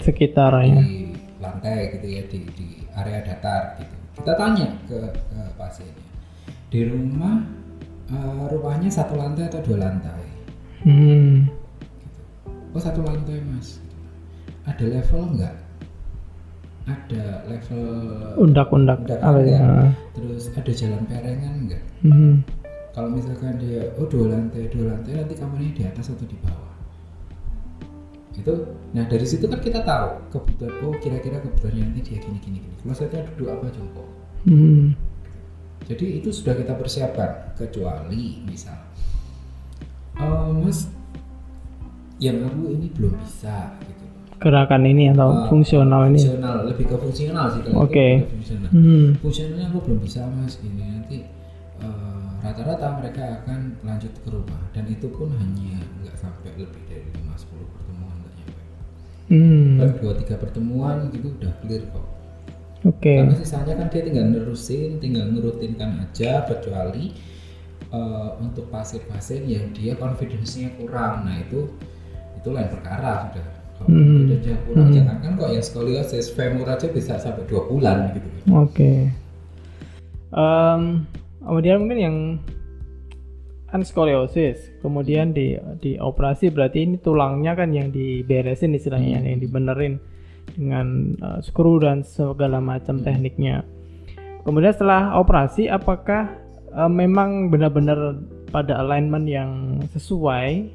Sekitar 0.00 0.52
ya. 0.60 0.80
di 0.80 1.12
lantai 1.38 1.92
gitu 1.92 2.06
ya 2.08 2.22
di, 2.26 2.38
di 2.56 2.66
area 2.90 3.20
datar 3.20 3.76
gitu 3.76 3.94
kita 4.14 4.32
tanya 4.34 4.68
ke, 4.88 4.96
ke 5.12 5.40
pasiennya 5.54 6.06
di 6.70 6.80
rumah 6.86 7.44
eh, 8.08 8.44
rumahnya 8.48 8.88
satu 8.88 9.14
lantai 9.14 9.46
atau 9.46 9.60
dua 9.60 9.78
lantai 9.82 10.22
Hmm. 10.84 11.48
oh 12.70 12.78
satu 12.78 13.00
lantai 13.00 13.40
mas 13.40 13.80
ada 14.64 14.84
level 14.84 15.32
enggak 15.32 15.56
ada 16.84 17.40
level 17.48 17.84
Undak-undak 18.36 19.00
ya? 19.40 19.88
terus 20.12 20.52
ada 20.52 20.72
jalan 20.72 21.02
perengan 21.08 21.54
enggak 21.64 21.82
Mhm. 22.04 22.44
kalau 22.92 23.08
misalkan 23.10 23.56
dia 23.56 23.88
oh 23.96 24.04
dua 24.04 24.36
lantai 24.36 24.68
dua 24.68 24.92
lantai 24.92 25.16
nanti 25.16 25.34
kamarnya 25.34 25.72
di 25.72 25.82
atas 25.88 26.12
atau 26.12 26.28
di 26.28 26.36
bawah 26.44 26.73
itu 28.34 28.54
nah 28.90 29.04
dari 29.04 29.22
situ 29.22 29.46
kan 29.46 29.58
kita 29.58 29.80
tahu 29.80 30.08
kebutuhan 30.28 30.74
oh 30.82 30.94
kira-kira 30.96 31.38
kebutuhannya 31.38 31.82
nanti 31.86 32.00
dia 32.04 32.18
gini 32.18 32.38
gini 32.38 32.58
gini 32.60 32.74
klosetnya 32.78 33.22
duduk 33.28 33.48
apa 33.50 33.70
jongkok 33.70 34.08
Hmm. 34.44 34.92
jadi 35.82 36.18
itu 36.18 36.28
sudah 36.28 36.52
kita 36.52 36.74
persiapkan 36.74 37.54
kecuali 37.54 38.44
misal 38.44 38.76
"Eh, 40.14 40.50
mas 40.54 40.92
yang 42.16 42.42
aku 42.42 42.70
ini 42.70 42.86
belum 42.90 43.16
bisa 43.18 43.74
gitu 43.80 44.04
Gerakan 44.36 44.84
ini 44.84 45.08
atau 45.08 45.30
Ah, 45.32 45.46
fungsional 45.46 46.06
ini. 46.06 46.20
fungsional 46.20 46.56
lebih 46.66 46.84
ke 46.84 46.96
fungsional 46.98 47.46
sih 47.48 47.60
Oke. 47.72 48.08
ke 48.20 48.28
fungsional 48.28 48.68
Hmm. 48.68 49.06
fungsionalnya 49.16 49.66
aku 49.66 49.78
belum 49.80 49.98
bisa 50.00 50.20
mas 50.28 50.58
gini 50.58 50.84
nanti 50.84 51.24
eh, 51.76 52.28
rata-rata 52.40 52.98
mereka 52.98 53.22
akan 53.40 53.80
lanjut 53.80 54.12
ke 54.14 54.28
rumah 54.28 54.60
dan 54.70 54.84
itu 54.86 55.08
pun 55.08 55.32
hanya 55.32 55.80
nggak 55.98 56.14
sampai 56.14 56.52
lebih 56.54 56.82
dari 56.84 57.08
5-10 57.14 57.24
pertemuan 57.24 57.32
nggak 57.32 57.64
nyampe 57.64 57.83
Hmm. 59.24 59.80
Dua 59.80 60.12
tiga 60.20 60.36
pertemuan 60.36 61.08
gitu 61.08 61.32
udah 61.32 61.52
clear 61.64 61.82
kok 61.88 62.04
Oke. 62.84 63.16
karena 63.16 63.32
sisanya 63.34 63.80
kan 63.80 63.88
dia 63.88 64.04
tinggal 64.04 64.28
nerusin 64.28 65.00
tinggal 65.00 65.24
ngerutinkan 65.32 66.04
aja 66.04 66.44
kecuali 66.44 67.16
eh, 67.88 68.30
untuk 68.36 68.68
pasien-pasien 68.68 69.48
yang 69.48 69.72
dia 69.72 69.96
confidence-nya 69.96 70.76
kurang 70.76 71.24
nah 71.24 71.40
itu 71.40 71.72
itu 72.36 72.48
lain 72.52 72.68
perkara 72.68 73.32
sudah 73.32 73.46
kalau 73.74 73.88
Hmm. 73.88 74.28
confidence-nya 74.28 74.56
kurang 74.68 74.88
jangan 74.92 75.16
kan 75.18 75.32
kok 75.34 75.50
yang 75.50 75.64
skoliosis 75.64 76.28
femur 76.28 76.68
aja 76.68 76.86
bisa 76.86 77.16
sampai 77.16 77.48
dua 77.48 77.64
bulan 77.64 78.12
gitu 78.12 78.28
Oke. 78.52 79.08
Em, 80.30 80.82
kemudian 81.40 81.76
mungkin 81.80 81.98
yang 81.98 82.16
kan 83.74 83.82
skoliosis, 83.82 84.70
kemudian 84.86 85.34
di 85.34 85.58
di 85.82 85.98
operasi 85.98 86.46
berarti 86.54 86.86
ini 86.86 86.94
tulangnya 87.02 87.58
kan 87.58 87.74
yang 87.74 87.90
diberesin 87.90 88.70
istilahnya 88.70 89.18
yang 89.18 89.42
dibenerin 89.42 89.98
dengan 90.54 91.18
eh, 91.18 91.38
skru 91.42 91.82
dan 91.82 92.06
segala 92.06 92.62
macam 92.62 93.02
tekniknya. 93.02 93.66
Kemudian 94.46 94.70
setelah 94.70 95.18
operasi 95.18 95.66
apakah 95.66 96.38
eh, 96.70 96.86
memang 96.86 97.50
benar-benar 97.50 98.22
pada 98.54 98.78
alignment 98.78 99.26
yang 99.26 99.82
sesuai 99.90 100.70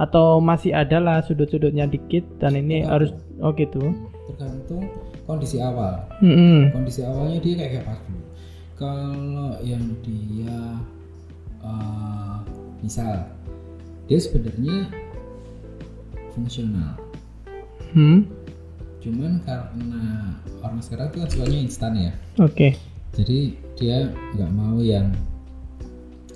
atau 0.00 0.40
masih 0.40 0.72
ada 0.72 0.96
lah 0.96 1.20
sudut-sudutnya 1.20 1.84
dikit 1.84 2.24
dan 2.40 2.56
ini 2.56 2.88
harus 2.88 3.12
oh 3.44 3.52
gitu. 3.52 3.92
tergantung 4.32 4.88
kondisi 5.28 5.60
awal 5.60 6.06
Mm-mm. 6.24 6.72
kondisi 6.72 7.04
awalnya 7.04 7.42
dia 7.42 7.54
kayak 7.60 7.84
kayak 7.84 8.00
dulu 8.08 8.24
kalau 8.80 9.60
yang 9.60 9.82
eh, 10.08 10.29
misal 12.80 13.28
dia 14.06 14.18
sebenarnya 14.18 14.88
fungsional 16.32 16.96
Hmm. 17.90 18.22
cuman 19.02 19.42
karena 19.42 20.02
orang 20.60 20.78
sekarang 20.78 21.10
tuh 21.10 21.18
kan 21.20 21.28
sukanya 21.28 21.58
instan 21.58 21.92
ya 21.92 22.12
Oke. 22.38 22.78
jadi 23.12 23.38
dia 23.74 23.96
nggak 24.36 24.52
mau 24.52 24.78
yang 24.78 25.10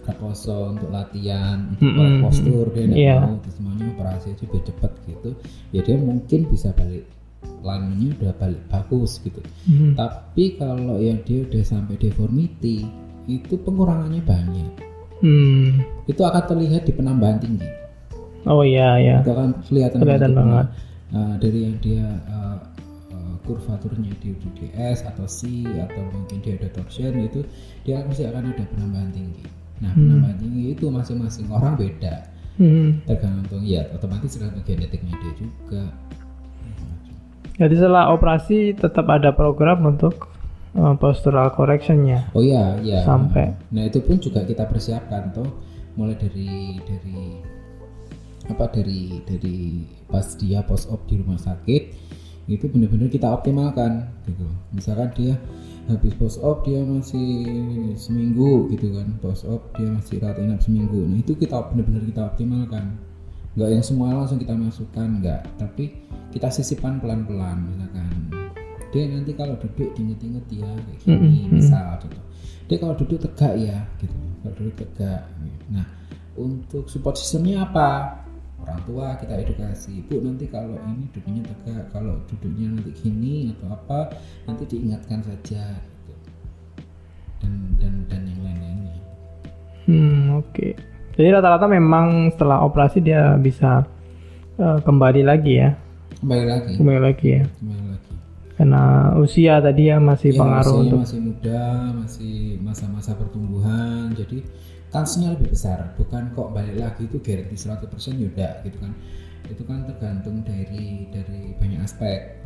reposo 0.02 0.74
untuk 0.74 0.90
latihan 0.90 1.70
untuk 1.70 1.86
Mm-mm. 1.86 1.96
olah 1.96 2.14
postur 2.22 2.64
dia 2.70 2.84
nggak 2.84 2.98
Iya. 2.98 3.16
mau 3.22 3.38
semuanya 3.48 3.86
operasi 3.88 4.26
aja 4.32 4.44
biar 4.44 4.62
cepet 4.64 4.92
gitu 5.06 5.30
ya 5.70 5.80
dia 5.80 5.96
mungkin 5.96 6.40
bisa 6.44 6.68
balik 6.74 7.06
line 7.62 8.12
udah 8.14 8.34
balik 8.34 8.62
bagus 8.66 9.22
gitu 9.22 9.40
Hmm. 9.64 9.94
tapi 9.94 10.58
kalau 10.58 10.98
yang 10.98 11.22
dia 11.22 11.46
udah 11.46 11.62
sampai 11.62 11.94
deformity 11.96 12.84
itu 13.24 13.54
pengurangannya 13.56 14.20
banyak 14.20 14.68
Hmm. 15.18 15.82
itu 16.04 16.20
akan 16.20 16.42
terlihat 16.44 16.82
di 16.84 16.92
penambahan 16.92 17.38
tinggi 17.38 17.68
Oh 18.44 18.60
iya 18.60 19.00
ya. 19.00 19.16
itu 19.24 19.30
akan 19.32 19.56
kelihatan 19.64 19.98
Kelihatan 19.98 20.32
banget. 20.36 20.66
uh, 21.10 21.34
dari 21.40 21.58
yang 21.64 21.76
dia 21.80 22.04
uh, 22.28 22.60
uh, 23.08 23.34
kurvaturnya 23.42 24.12
di 24.20 24.36
UDS 24.36 25.06
atau 25.06 25.24
C 25.24 25.48
atau 25.64 26.02
mungkin 26.12 26.44
dia 26.44 26.60
ada 26.60 26.68
torsion 26.70 27.14
itu 27.16 27.40
dia 27.82 28.04
pasti 28.04 28.28
akan 28.28 28.52
ada 28.52 28.64
penambahan 28.68 29.10
tinggi 29.10 29.44
nah 29.80 29.90
penambahan 29.90 30.36
tinggi 30.38 30.62
itu 30.72 30.86
masing-masing 30.88 31.48
orang 31.48 31.74
beda 31.74 32.30
Hmm. 32.54 33.02
tergantung 33.02 33.66
ya 33.66 33.82
otomatis 33.90 34.30
tergantung 34.30 34.62
genetiknya 34.62 35.10
dia 35.18 35.32
juga 35.34 35.82
Jadi 37.54 37.74
setelah 37.74 38.10
operasi 38.10 38.74
tetap 38.74 39.06
ada 39.06 39.30
program 39.30 39.82
untuk 39.86 40.33
uh, 40.74 40.94
postural 40.98 41.50
correctionnya. 41.54 42.30
oh 42.34 42.42
iya 42.42 42.78
iya. 42.82 43.00
Sampai. 43.06 43.54
nah 43.70 43.82
itu 43.86 44.02
pun 44.02 44.18
juga 44.18 44.42
kita 44.42 44.66
persiapkan 44.66 45.34
tuh 45.34 45.48
mulai 45.94 46.18
dari 46.18 46.78
dari 46.82 47.18
apa 48.44 48.68
dari 48.68 49.24
dari 49.24 49.88
pas 50.10 50.36
dia 50.36 50.60
post 50.60 50.92
op 50.92 51.08
di 51.08 51.16
rumah 51.16 51.40
sakit 51.40 51.82
itu 52.44 52.68
benar-benar 52.68 53.08
kita 53.08 53.32
optimalkan 53.32 54.04
gitu. 54.28 54.44
Misalkan 54.76 55.08
dia 55.16 55.34
habis 55.88 56.12
post 56.20 56.44
op 56.44 56.60
dia 56.68 56.84
masih 56.84 57.56
seminggu 57.96 58.68
gitu 58.76 58.92
kan. 58.92 59.16
Post 59.24 59.48
op 59.48 59.72
dia 59.80 59.88
masih 59.88 60.20
rawat 60.20 60.36
inap 60.44 60.60
seminggu. 60.60 61.08
Nah 61.08 61.24
itu 61.24 61.32
kita 61.32 61.56
benar-benar 61.72 62.04
kita 62.04 62.22
optimalkan. 62.28 63.00
Nggak 63.56 63.70
yang 63.72 63.84
semua 63.86 64.12
langsung 64.12 64.36
kita 64.36 64.52
masukkan 64.52 65.08
nggak. 65.24 65.40
Tapi 65.56 65.84
kita 66.36 66.52
sisipkan 66.52 67.00
pelan-pelan 67.00 67.64
misalkan 67.64 68.43
dia 68.94 69.10
nanti 69.10 69.34
kalau 69.34 69.58
duduk 69.58 69.90
diinget-inget 69.98 70.46
ya 70.54 70.70
kayak 70.70 70.98
gini 71.02 71.50
misal 71.50 71.98
contoh 71.98 72.22
dia 72.64 72.76
kalau 72.80 72.94
duduk 72.96 73.18
tegak 73.20 73.54
ya 73.60 73.76
gitu. 74.00 74.14
Kalau 74.40 74.54
duduk 74.56 74.74
tegak 74.78 75.26
nah 75.68 75.86
untuk 76.38 76.86
support 76.86 77.18
sistemnya 77.18 77.66
apa? 77.66 78.22
Orang 78.64 78.80
tua 78.88 79.06
kita 79.20 79.36
edukasi. 79.36 80.00
Bu 80.08 80.24
nanti 80.24 80.48
kalau 80.48 80.80
ini 80.88 81.10
duduknya 81.12 81.42
tegak 81.44 81.92
kalau 81.92 82.22
duduknya 82.30 82.72
nanti 82.72 82.94
gini 82.96 83.52
atau 83.58 83.76
apa 83.76 84.14
nanti 84.48 84.62
diingatkan 84.64 85.20
saja 85.26 85.74
gitu. 85.76 86.14
Dan 87.44 87.52
dan 87.82 87.94
dan 88.08 88.22
yang 88.24 88.40
lain-lainnya. 88.40 88.96
Hmm, 89.84 90.40
oke. 90.40 90.68
Jadi 91.14 91.28
rata-rata 91.28 91.68
memang 91.68 92.32
setelah 92.32 92.64
operasi 92.64 93.04
dia 93.04 93.36
bisa 93.36 93.84
eh, 94.56 94.78
kembali 94.80 95.22
lagi 95.26 95.60
ya, 95.60 95.76
kembali 96.24 96.44
lagi. 96.48 96.72
Kembali 96.80 97.00
lagi 97.02 97.26
ya. 97.28 97.42
kembali 97.60 97.84
lagi 97.92 98.23
Karena 98.54 99.10
usia 99.18 99.58
tadi 99.58 99.90
ya 99.90 99.98
masih 99.98 100.30
Ya, 100.30 100.38
pengaruh 100.38 100.76
untuk. 100.78 100.98
masih 101.02 101.18
muda 101.20 101.62
masih 101.92 102.34
masa-masa 102.62 103.10
pertumbuhan 103.12 104.14
jadi 104.14 104.46
kansnya 104.88 105.34
lebih 105.34 105.50
besar 105.50 105.90
bukan 105.98 106.30
kok 106.30 106.54
balik 106.54 106.78
lagi 106.78 107.02
itu 107.04 107.18
garanti 107.18 107.58
100% 107.58 108.14
yuda 108.14 108.62
gitu 108.62 108.78
kan 108.78 108.94
itu 109.44 109.62
kan 109.66 109.82
tergantung 109.84 110.46
dari 110.46 111.10
dari 111.10 111.58
banyak 111.58 111.82
aspek 111.82 112.38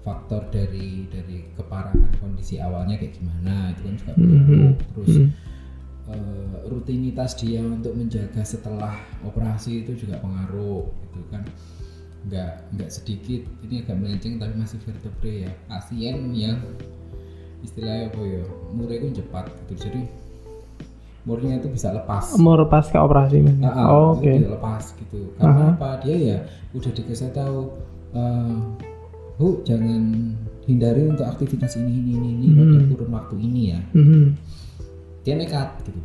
faktor 0.00 0.46
dari 0.48 1.04
dari 1.06 1.44
keparahan 1.52 2.00
kondisi 2.16 2.56
awalnya 2.56 2.96
kayak 2.96 3.12
gimana 3.12 3.74
itu 3.74 3.80
kan 3.82 3.94
juga 3.98 4.12
berpengaruh. 4.14 4.72
terus 4.88 5.12
Mhm. 5.12 5.28
eh, 6.06 6.54
rutinitas 6.64 7.30
dia 7.34 7.60
untuk 7.60 7.92
menjaga 7.92 8.40
setelah 8.40 8.94
operasi 9.20 9.82
itu 9.82 9.98
juga 9.98 10.16
pengaruh 10.16 10.86
gitu 11.04 11.20
kan 11.28 11.42
nggak 12.26 12.52
nggak 12.74 12.90
sedikit. 12.90 13.42
Ini 13.62 13.86
agak 13.86 13.96
melenceng 13.96 14.36
tapi 14.36 14.54
masih 14.54 14.78
vertebre 14.82 15.32
ya. 15.46 15.50
Pasien 15.66 16.34
yang 16.34 16.58
istilahnya 17.62 18.10
apa 18.10 18.20
ya? 18.20 18.42
Umurnya 18.70 18.96
itu 19.00 19.22
cepat 19.22 19.46
gitu. 19.64 19.88
Jadi 19.88 20.00
umurnya 21.22 21.58
itu 21.58 21.68
bisa 21.70 21.90
lepas. 21.90 22.34
Umur 22.34 22.66
pasca 22.66 23.02
operasi 23.02 23.42
Mas? 23.42 23.58
Ah, 23.62 23.70
ah, 23.70 23.86
Oh, 23.90 24.06
Oke. 24.14 24.30
bisa 24.30 24.50
lepas 24.50 24.84
gitu. 24.94 25.20
Karena 25.38 25.74
apa? 25.74 25.90
Dia 26.02 26.16
ya 26.16 26.38
udah 26.74 26.90
dikasih 26.92 27.30
tahu 27.30 27.58
eh, 28.14 28.58
bu 29.36 29.60
jangan 29.62 30.02
hindari 30.64 31.06
untuk 31.06 31.26
aktivitas 31.28 31.76
ini 31.76 31.92
ini 31.92 32.12
ini, 32.16 32.30
ini 32.40 32.48
pada 32.56 32.78
kurun 32.90 33.10
waktu 33.12 33.34
ini 33.38 33.60
ya. 33.70 33.80
Mhm. 33.94 34.24
dia 35.22 35.34
nekat 35.34 35.74
gitu 35.82 35.98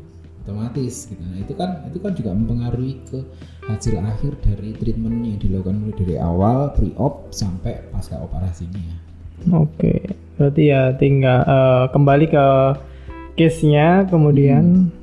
otomatis 0.43 1.07
gitu 1.07 1.21
nah 1.21 1.37
itu 1.37 1.53
kan 1.53 1.85
itu 1.87 1.97
kan 2.01 2.11
juga 2.17 2.29
mempengaruhi 2.33 2.93
ke 3.07 3.19
hasil 3.69 4.01
akhir 4.01 4.41
dari 4.41 4.73
treatment 4.75 5.21
yang 5.23 5.37
dilakukan 5.37 5.77
mulai 5.77 5.95
dari 5.95 6.15
awal 6.17 6.73
pre-op 6.73 7.29
sampai 7.29 7.85
pasca 7.93 8.17
operasinya 8.19 9.11
Oke, 9.49 10.05
berarti 10.37 10.69
ya 10.69 10.93
tinggal 11.01 11.41
eh, 11.41 11.85
kembali 11.89 12.25
ke 12.29 12.45
case-nya, 13.33 14.05
kemudian 14.05 14.93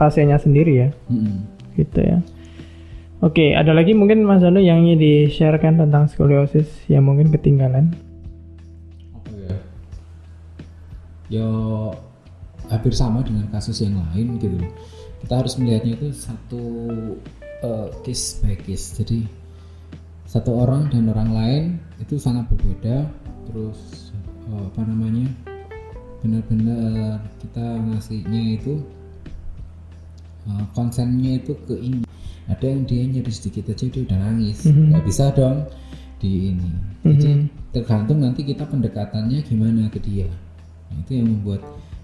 pasiennya 0.00 0.40
sendiri 0.40 0.72
ya, 0.72 0.88
Mm-mm. 1.12 1.44
gitu 1.76 2.00
ya. 2.00 2.24
Oke, 3.20 3.52
ada 3.52 3.76
lagi 3.76 3.92
mungkin 3.92 4.24
Mas 4.24 4.40
Danu 4.40 4.64
yang 4.64 4.82
ingin 4.82 4.96
di-sharekan 4.96 5.76
tentang 5.76 6.08
skoliosis 6.08 6.66
yang 6.88 7.04
mungkin 7.04 7.28
ketinggalan? 7.28 7.92
apa 9.12 9.30
ya 9.36 9.56
ya 11.28 11.48
hampir 12.72 12.96
sama 12.96 13.20
dengan 13.20 13.44
kasus 13.52 13.84
yang 13.84 14.00
lain 14.00 14.40
gitu 14.40 14.48
loh. 14.56 14.72
kita 15.22 15.38
harus 15.38 15.54
melihatnya 15.54 15.94
itu 15.94 16.08
satu 16.10 16.64
eh, 17.62 17.88
case 18.02 18.42
by 18.42 18.58
case. 18.58 18.98
Jadi 18.98 19.22
satu 20.26 20.64
orang 20.64 20.90
dan 20.90 21.12
orang 21.12 21.30
lain 21.30 21.62
itu 22.00 22.18
sangat 22.18 22.48
berbeda. 22.50 23.06
Terus 23.46 24.10
eh, 24.50 24.62
apa 24.72 24.80
namanya 24.82 25.28
benar-benar 26.24 27.22
kita 27.38 27.66
ngasihnya 27.92 28.42
itu 28.58 28.82
eh, 30.50 30.64
konsennya 30.74 31.38
itu 31.38 31.54
ke 31.68 31.76
ini. 31.78 32.02
Ada 32.50 32.66
yang 32.66 32.82
dia 32.88 33.06
nyeri 33.06 33.30
sedikit 33.30 33.70
aja 33.70 33.86
dia 33.86 34.02
udah 34.02 34.18
nangis. 34.18 34.66
Nggak 34.66 35.04
bisa 35.06 35.30
dong 35.30 35.70
di 36.18 36.50
ini. 36.50 36.70
Jadi 37.06 37.46
tergantung 37.70 38.22
nanti 38.22 38.42
kita 38.42 38.66
pendekatannya 38.66 39.46
gimana 39.46 39.86
ke 39.86 40.02
dia. 40.02 40.26
Nah, 40.90 40.98
itu 41.06 41.22
yang 41.22 41.30
membuat 41.30 41.62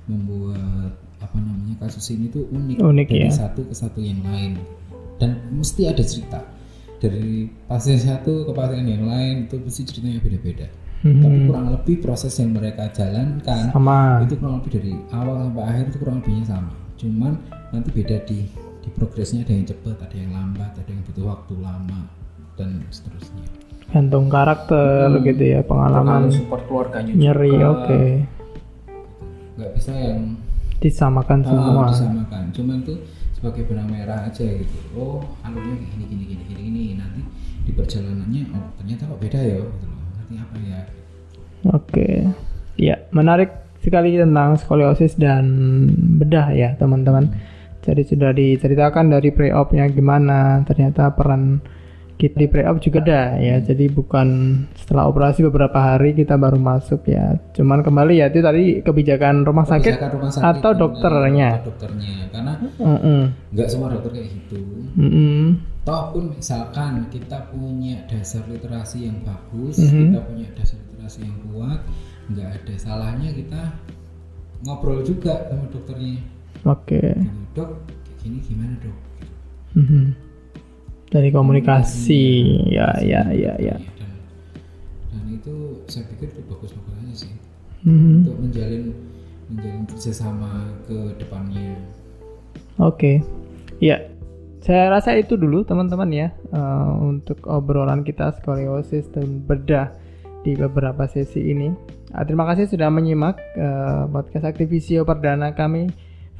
membuat 0.09 0.90
apa 1.18 1.37
namanya 1.37 1.77
kasus 1.83 2.11
ini 2.11 2.27
tuh 2.29 2.47
unik, 2.49 2.79
Unik, 2.81 3.07
dari 3.09 3.27
ya. 3.27 3.33
satu 3.35 3.61
ke 3.62 3.75
satu 3.75 3.99
yang 4.01 4.23
lain 4.25 4.57
dan 5.18 5.38
mesti 5.51 5.87
ada 5.87 6.01
cerita 6.01 6.40
dari 6.99 7.47
pasien 7.66 7.99
satu 7.99 8.42
ke 8.42 8.53
pasien 8.53 8.87
yang 8.87 9.05
lain 9.05 9.47
itu 9.47 9.59
pasti 9.61 9.83
ceritanya 9.85 10.18
beda-beda 10.18 10.66
Mhm. 10.99 11.23
tapi 11.23 11.37
kurang 11.47 11.66
lebih 11.71 12.03
proses 12.03 12.35
yang 12.42 12.51
mereka 12.51 12.90
jalankan 12.90 13.71
Sama. 13.71 14.18
itu 14.18 14.35
kurang 14.35 14.59
lebih 14.59 14.83
dari 14.83 14.92
awal 15.14 15.47
sampai 15.47 15.62
akhir 15.62 15.85
itu 15.88 15.99
kurang 16.03 16.16
lebihnya 16.18 16.44
sama 16.49 16.75
cuman 16.99 17.33
nanti 17.71 17.88
beda 17.94 18.18
di 18.27 18.51
di 18.83 18.88
progresnya 18.90 19.47
ada 19.47 19.55
yang 19.55 19.62
cepat 19.62 19.94
ada 20.03 20.16
yang 20.18 20.35
lambat 20.35 20.75
ada 20.75 20.90
yang 20.90 21.03
butuh 21.07 21.25
waktu 21.29 21.55
lama 21.62 22.01
dan 22.59 22.83
seterusnya 22.90 23.47
Gantung 23.88 24.29
karakter 24.29 25.16
gitu 25.25 25.44
ya, 25.49 25.64
pengalaman 25.64 26.29
support 26.29 26.61
keluarganya 26.68 27.09
nyeri, 27.14 27.57
oke. 27.57 28.01
Nggak 29.59 29.75
bisa 29.75 29.92
yang 29.92 30.38
Disamakan 30.79 31.42
ah, 31.42 31.47
semua. 31.51 31.85
disamakan. 31.90 32.42
Cuman 32.55 32.79
tuh 32.87 33.03
sebagai 33.35 33.66
benang 33.66 33.90
merah 33.90 34.31
aja 34.31 34.47
gitu. 34.47 34.79
Oh 34.94 35.18
alurnya 35.42 35.75
kayak 35.75 35.90
gini 35.90 36.05
gini 36.07 36.25
gini 36.31 36.42
gini 36.47 36.61
gini. 36.71 36.85
Nanti 36.94 37.21
di 37.66 37.73
perjalanannya 37.75 38.42
oh 38.55 38.64
ternyata 38.79 39.03
kok 39.11 39.18
beda 39.18 39.40
ya 39.42 39.59
gitu 39.59 39.87
loh. 39.90 40.07
Nanti 40.14 40.35
apa 40.38 40.57
ya? 40.62 40.81
Oke, 41.75 42.09
ya 42.79 42.94
menarik 43.11 43.51
sekali 43.83 44.14
tentang 44.14 44.55
skoliosis 44.62 45.18
dan 45.18 45.44
bedah 46.23 46.55
ya 46.55 46.79
teman-teman. 46.79 47.35
Jadi 47.83 48.03
sudah 48.07 48.31
diceritakan 48.31 49.11
dari 49.11 49.35
pre-op-nya 49.35 49.90
gimana, 49.90 50.62
ternyata 50.62 51.11
peran 51.11 51.59
kita 52.18 52.35
di 52.35 52.46
pre-op 52.46 52.76
juga 52.78 52.98
ada 53.00 53.22
ya. 53.38 53.57
Jadi 53.59 53.87
bukan 53.87 54.28
setelah 54.74 55.07
operasi 55.07 55.40
beberapa 55.40 55.78
hari 55.78 56.12
kita 56.12 56.35
baru 56.35 56.59
masuk 56.59 57.07
ya. 57.07 57.38
Cuman 57.54 57.81
kembali 57.81 58.18
ya 58.18 58.26
itu 58.26 58.42
tadi 58.42 58.83
kebijakan 58.83 59.42
rumah 59.42 59.62
sakit 59.64 59.94
Kebijakan 59.94 60.11
rumah 60.12 60.31
sakit 60.31 60.46
atau 60.52 60.70
dokternya. 60.74 61.50
atau 61.57 61.66
dokternya 61.70 62.14
karena 62.28 62.52
nggak 63.48 63.68
semua 63.68 63.88
dokter 63.88 64.11
kayak 64.12 64.28
gitu 64.31 64.61
Mm-mm. 64.94 65.62
toh 65.83 66.02
pun 66.11 66.24
misalkan 66.35 67.07
kita 67.09 67.48
punya 67.48 68.02
dasar 68.04 68.44
literasi 68.44 69.07
yang 69.07 69.22
bagus 69.22 69.78
Mhm. 69.78 70.12
kita 70.12 70.20
punya 70.26 70.46
dasar 70.52 70.78
literasi 70.85 71.18
yang 71.24 71.38
kuat 71.48 71.81
nggak 72.28 72.48
ada 72.61 72.74
salahnya 72.76 73.31
kita 73.33 73.62
ngobrol 74.61 75.00
juga 75.00 75.48
sama 75.48 75.64
dokternya 75.70 76.18
Oke. 76.64 77.00
gitu, 77.00 77.40
dok 77.54 77.70
gini 78.18 78.38
gimana 78.42 78.74
dok 78.83 78.96
Mhm. 79.74 80.04
Dari 81.09 81.33
komunikasi 81.33 82.25
ya 82.68 82.92
ya 83.01 83.23
ya 83.33 83.53
ya. 83.57 83.75
Iya, 83.75 83.77
dan 83.97 84.11
dan 85.09 85.25
itu 85.33 85.55
saya 85.88 86.05
pikir 86.12 86.29
itu 86.29 86.40
bagus-bagus 86.44 86.92
aja 86.94 87.14
sih 87.16 87.33
Mhm. 87.81 88.14
untuk 88.21 88.37
menjalin 88.38 88.85
menjalin 89.49 89.83
kerjasama 89.87 90.51
ke 90.85 90.97
depannya 91.16 91.79
Oke, 92.79 93.25
ya, 93.81 93.99
saya 94.61 94.87
rasa 94.87 95.16
itu 95.16 95.35
dulu 95.35 95.64
teman-teman 95.64 96.11
ya 96.12 96.29
eh, 96.53 96.90
untuk 97.01 97.42
obrolan 97.47 98.05
kita 98.05 98.31
skoliosis 98.38 99.11
dan 99.11 99.42
bedah 99.42 99.90
di 100.42 100.55
beberapa 100.55 101.09
sesi 101.09 101.42
ini. 101.51 101.75
Ah, 102.11 102.23
terima 102.23 102.47
kasih 102.47 102.71
sudah 102.71 102.87
menyimak 102.87 103.35
eh, 103.57 104.03
podcast 104.09 104.47
Aktivisio 104.47 105.03
perdana 105.03 105.51
kami 105.51 105.90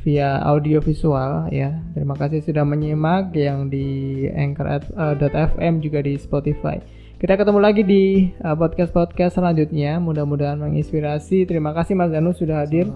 via 0.03 0.39
audio 0.43 0.79
visual 0.79 1.51
ya. 1.51 1.79
Terima 1.95 2.15
kasih 2.15 2.43
sudah 2.45 2.63
menyimak 2.63 3.35
yang 3.35 3.71
di 3.71 4.27
Anchor.fm 4.31 5.83
juga 5.83 6.03
di 6.03 6.15
Spotify. 6.19 6.79
Kita 7.19 7.35
ketemu 7.35 7.59
lagi 7.59 7.83
di 7.83 8.31
eh, 8.31 8.57
podcast-podcast 8.57 9.43
selanjutnya. 9.43 9.99
Mudah-mudahan 9.99 10.63
menginspirasi. 10.63 11.51
Terima 11.51 11.75
kasih 11.75 11.99
Mas 11.99 12.15
Danu 12.15 12.31
sudah 12.31 12.63
hadir 12.63 12.87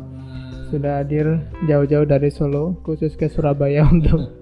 sudah 0.73 1.05
hadir 1.05 1.37
jauh-jauh 1.69 2.09
dari 2.09 2.33
Solo 2.33 2.81
khusus 2.81 3.12
ke 3.12 3.29
Surabaya 3.29 3.85
untuk 3.93 4.33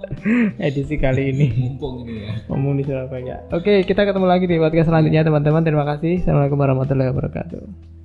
edisi 0.66 0.98
kali 0.98 1.30
ini 1.30 1.46
mumpung 1.54 2.02
ini 2.08 2.26
ya 2.26 2.32
ngomong 2.50 2.80
di 2.80 2.82
Surabaya. 2.82 3.46
Oke, 3.54 3.86
kita 3.86 4.02
ketemu 4.02 4.26
lagi 4.26 4.50
di 4.50 4.58
podcast 4.58 4.90
selanjutnya 4.90 5.22
teman-teman. 5.22 5.62
Terima 5.62 5.86
kasih. 5.86 6.24
Assalamualaikum 6.24 6.58
warahmatullahi 6.58 7.10
wabarakatuh. 7.14 7.99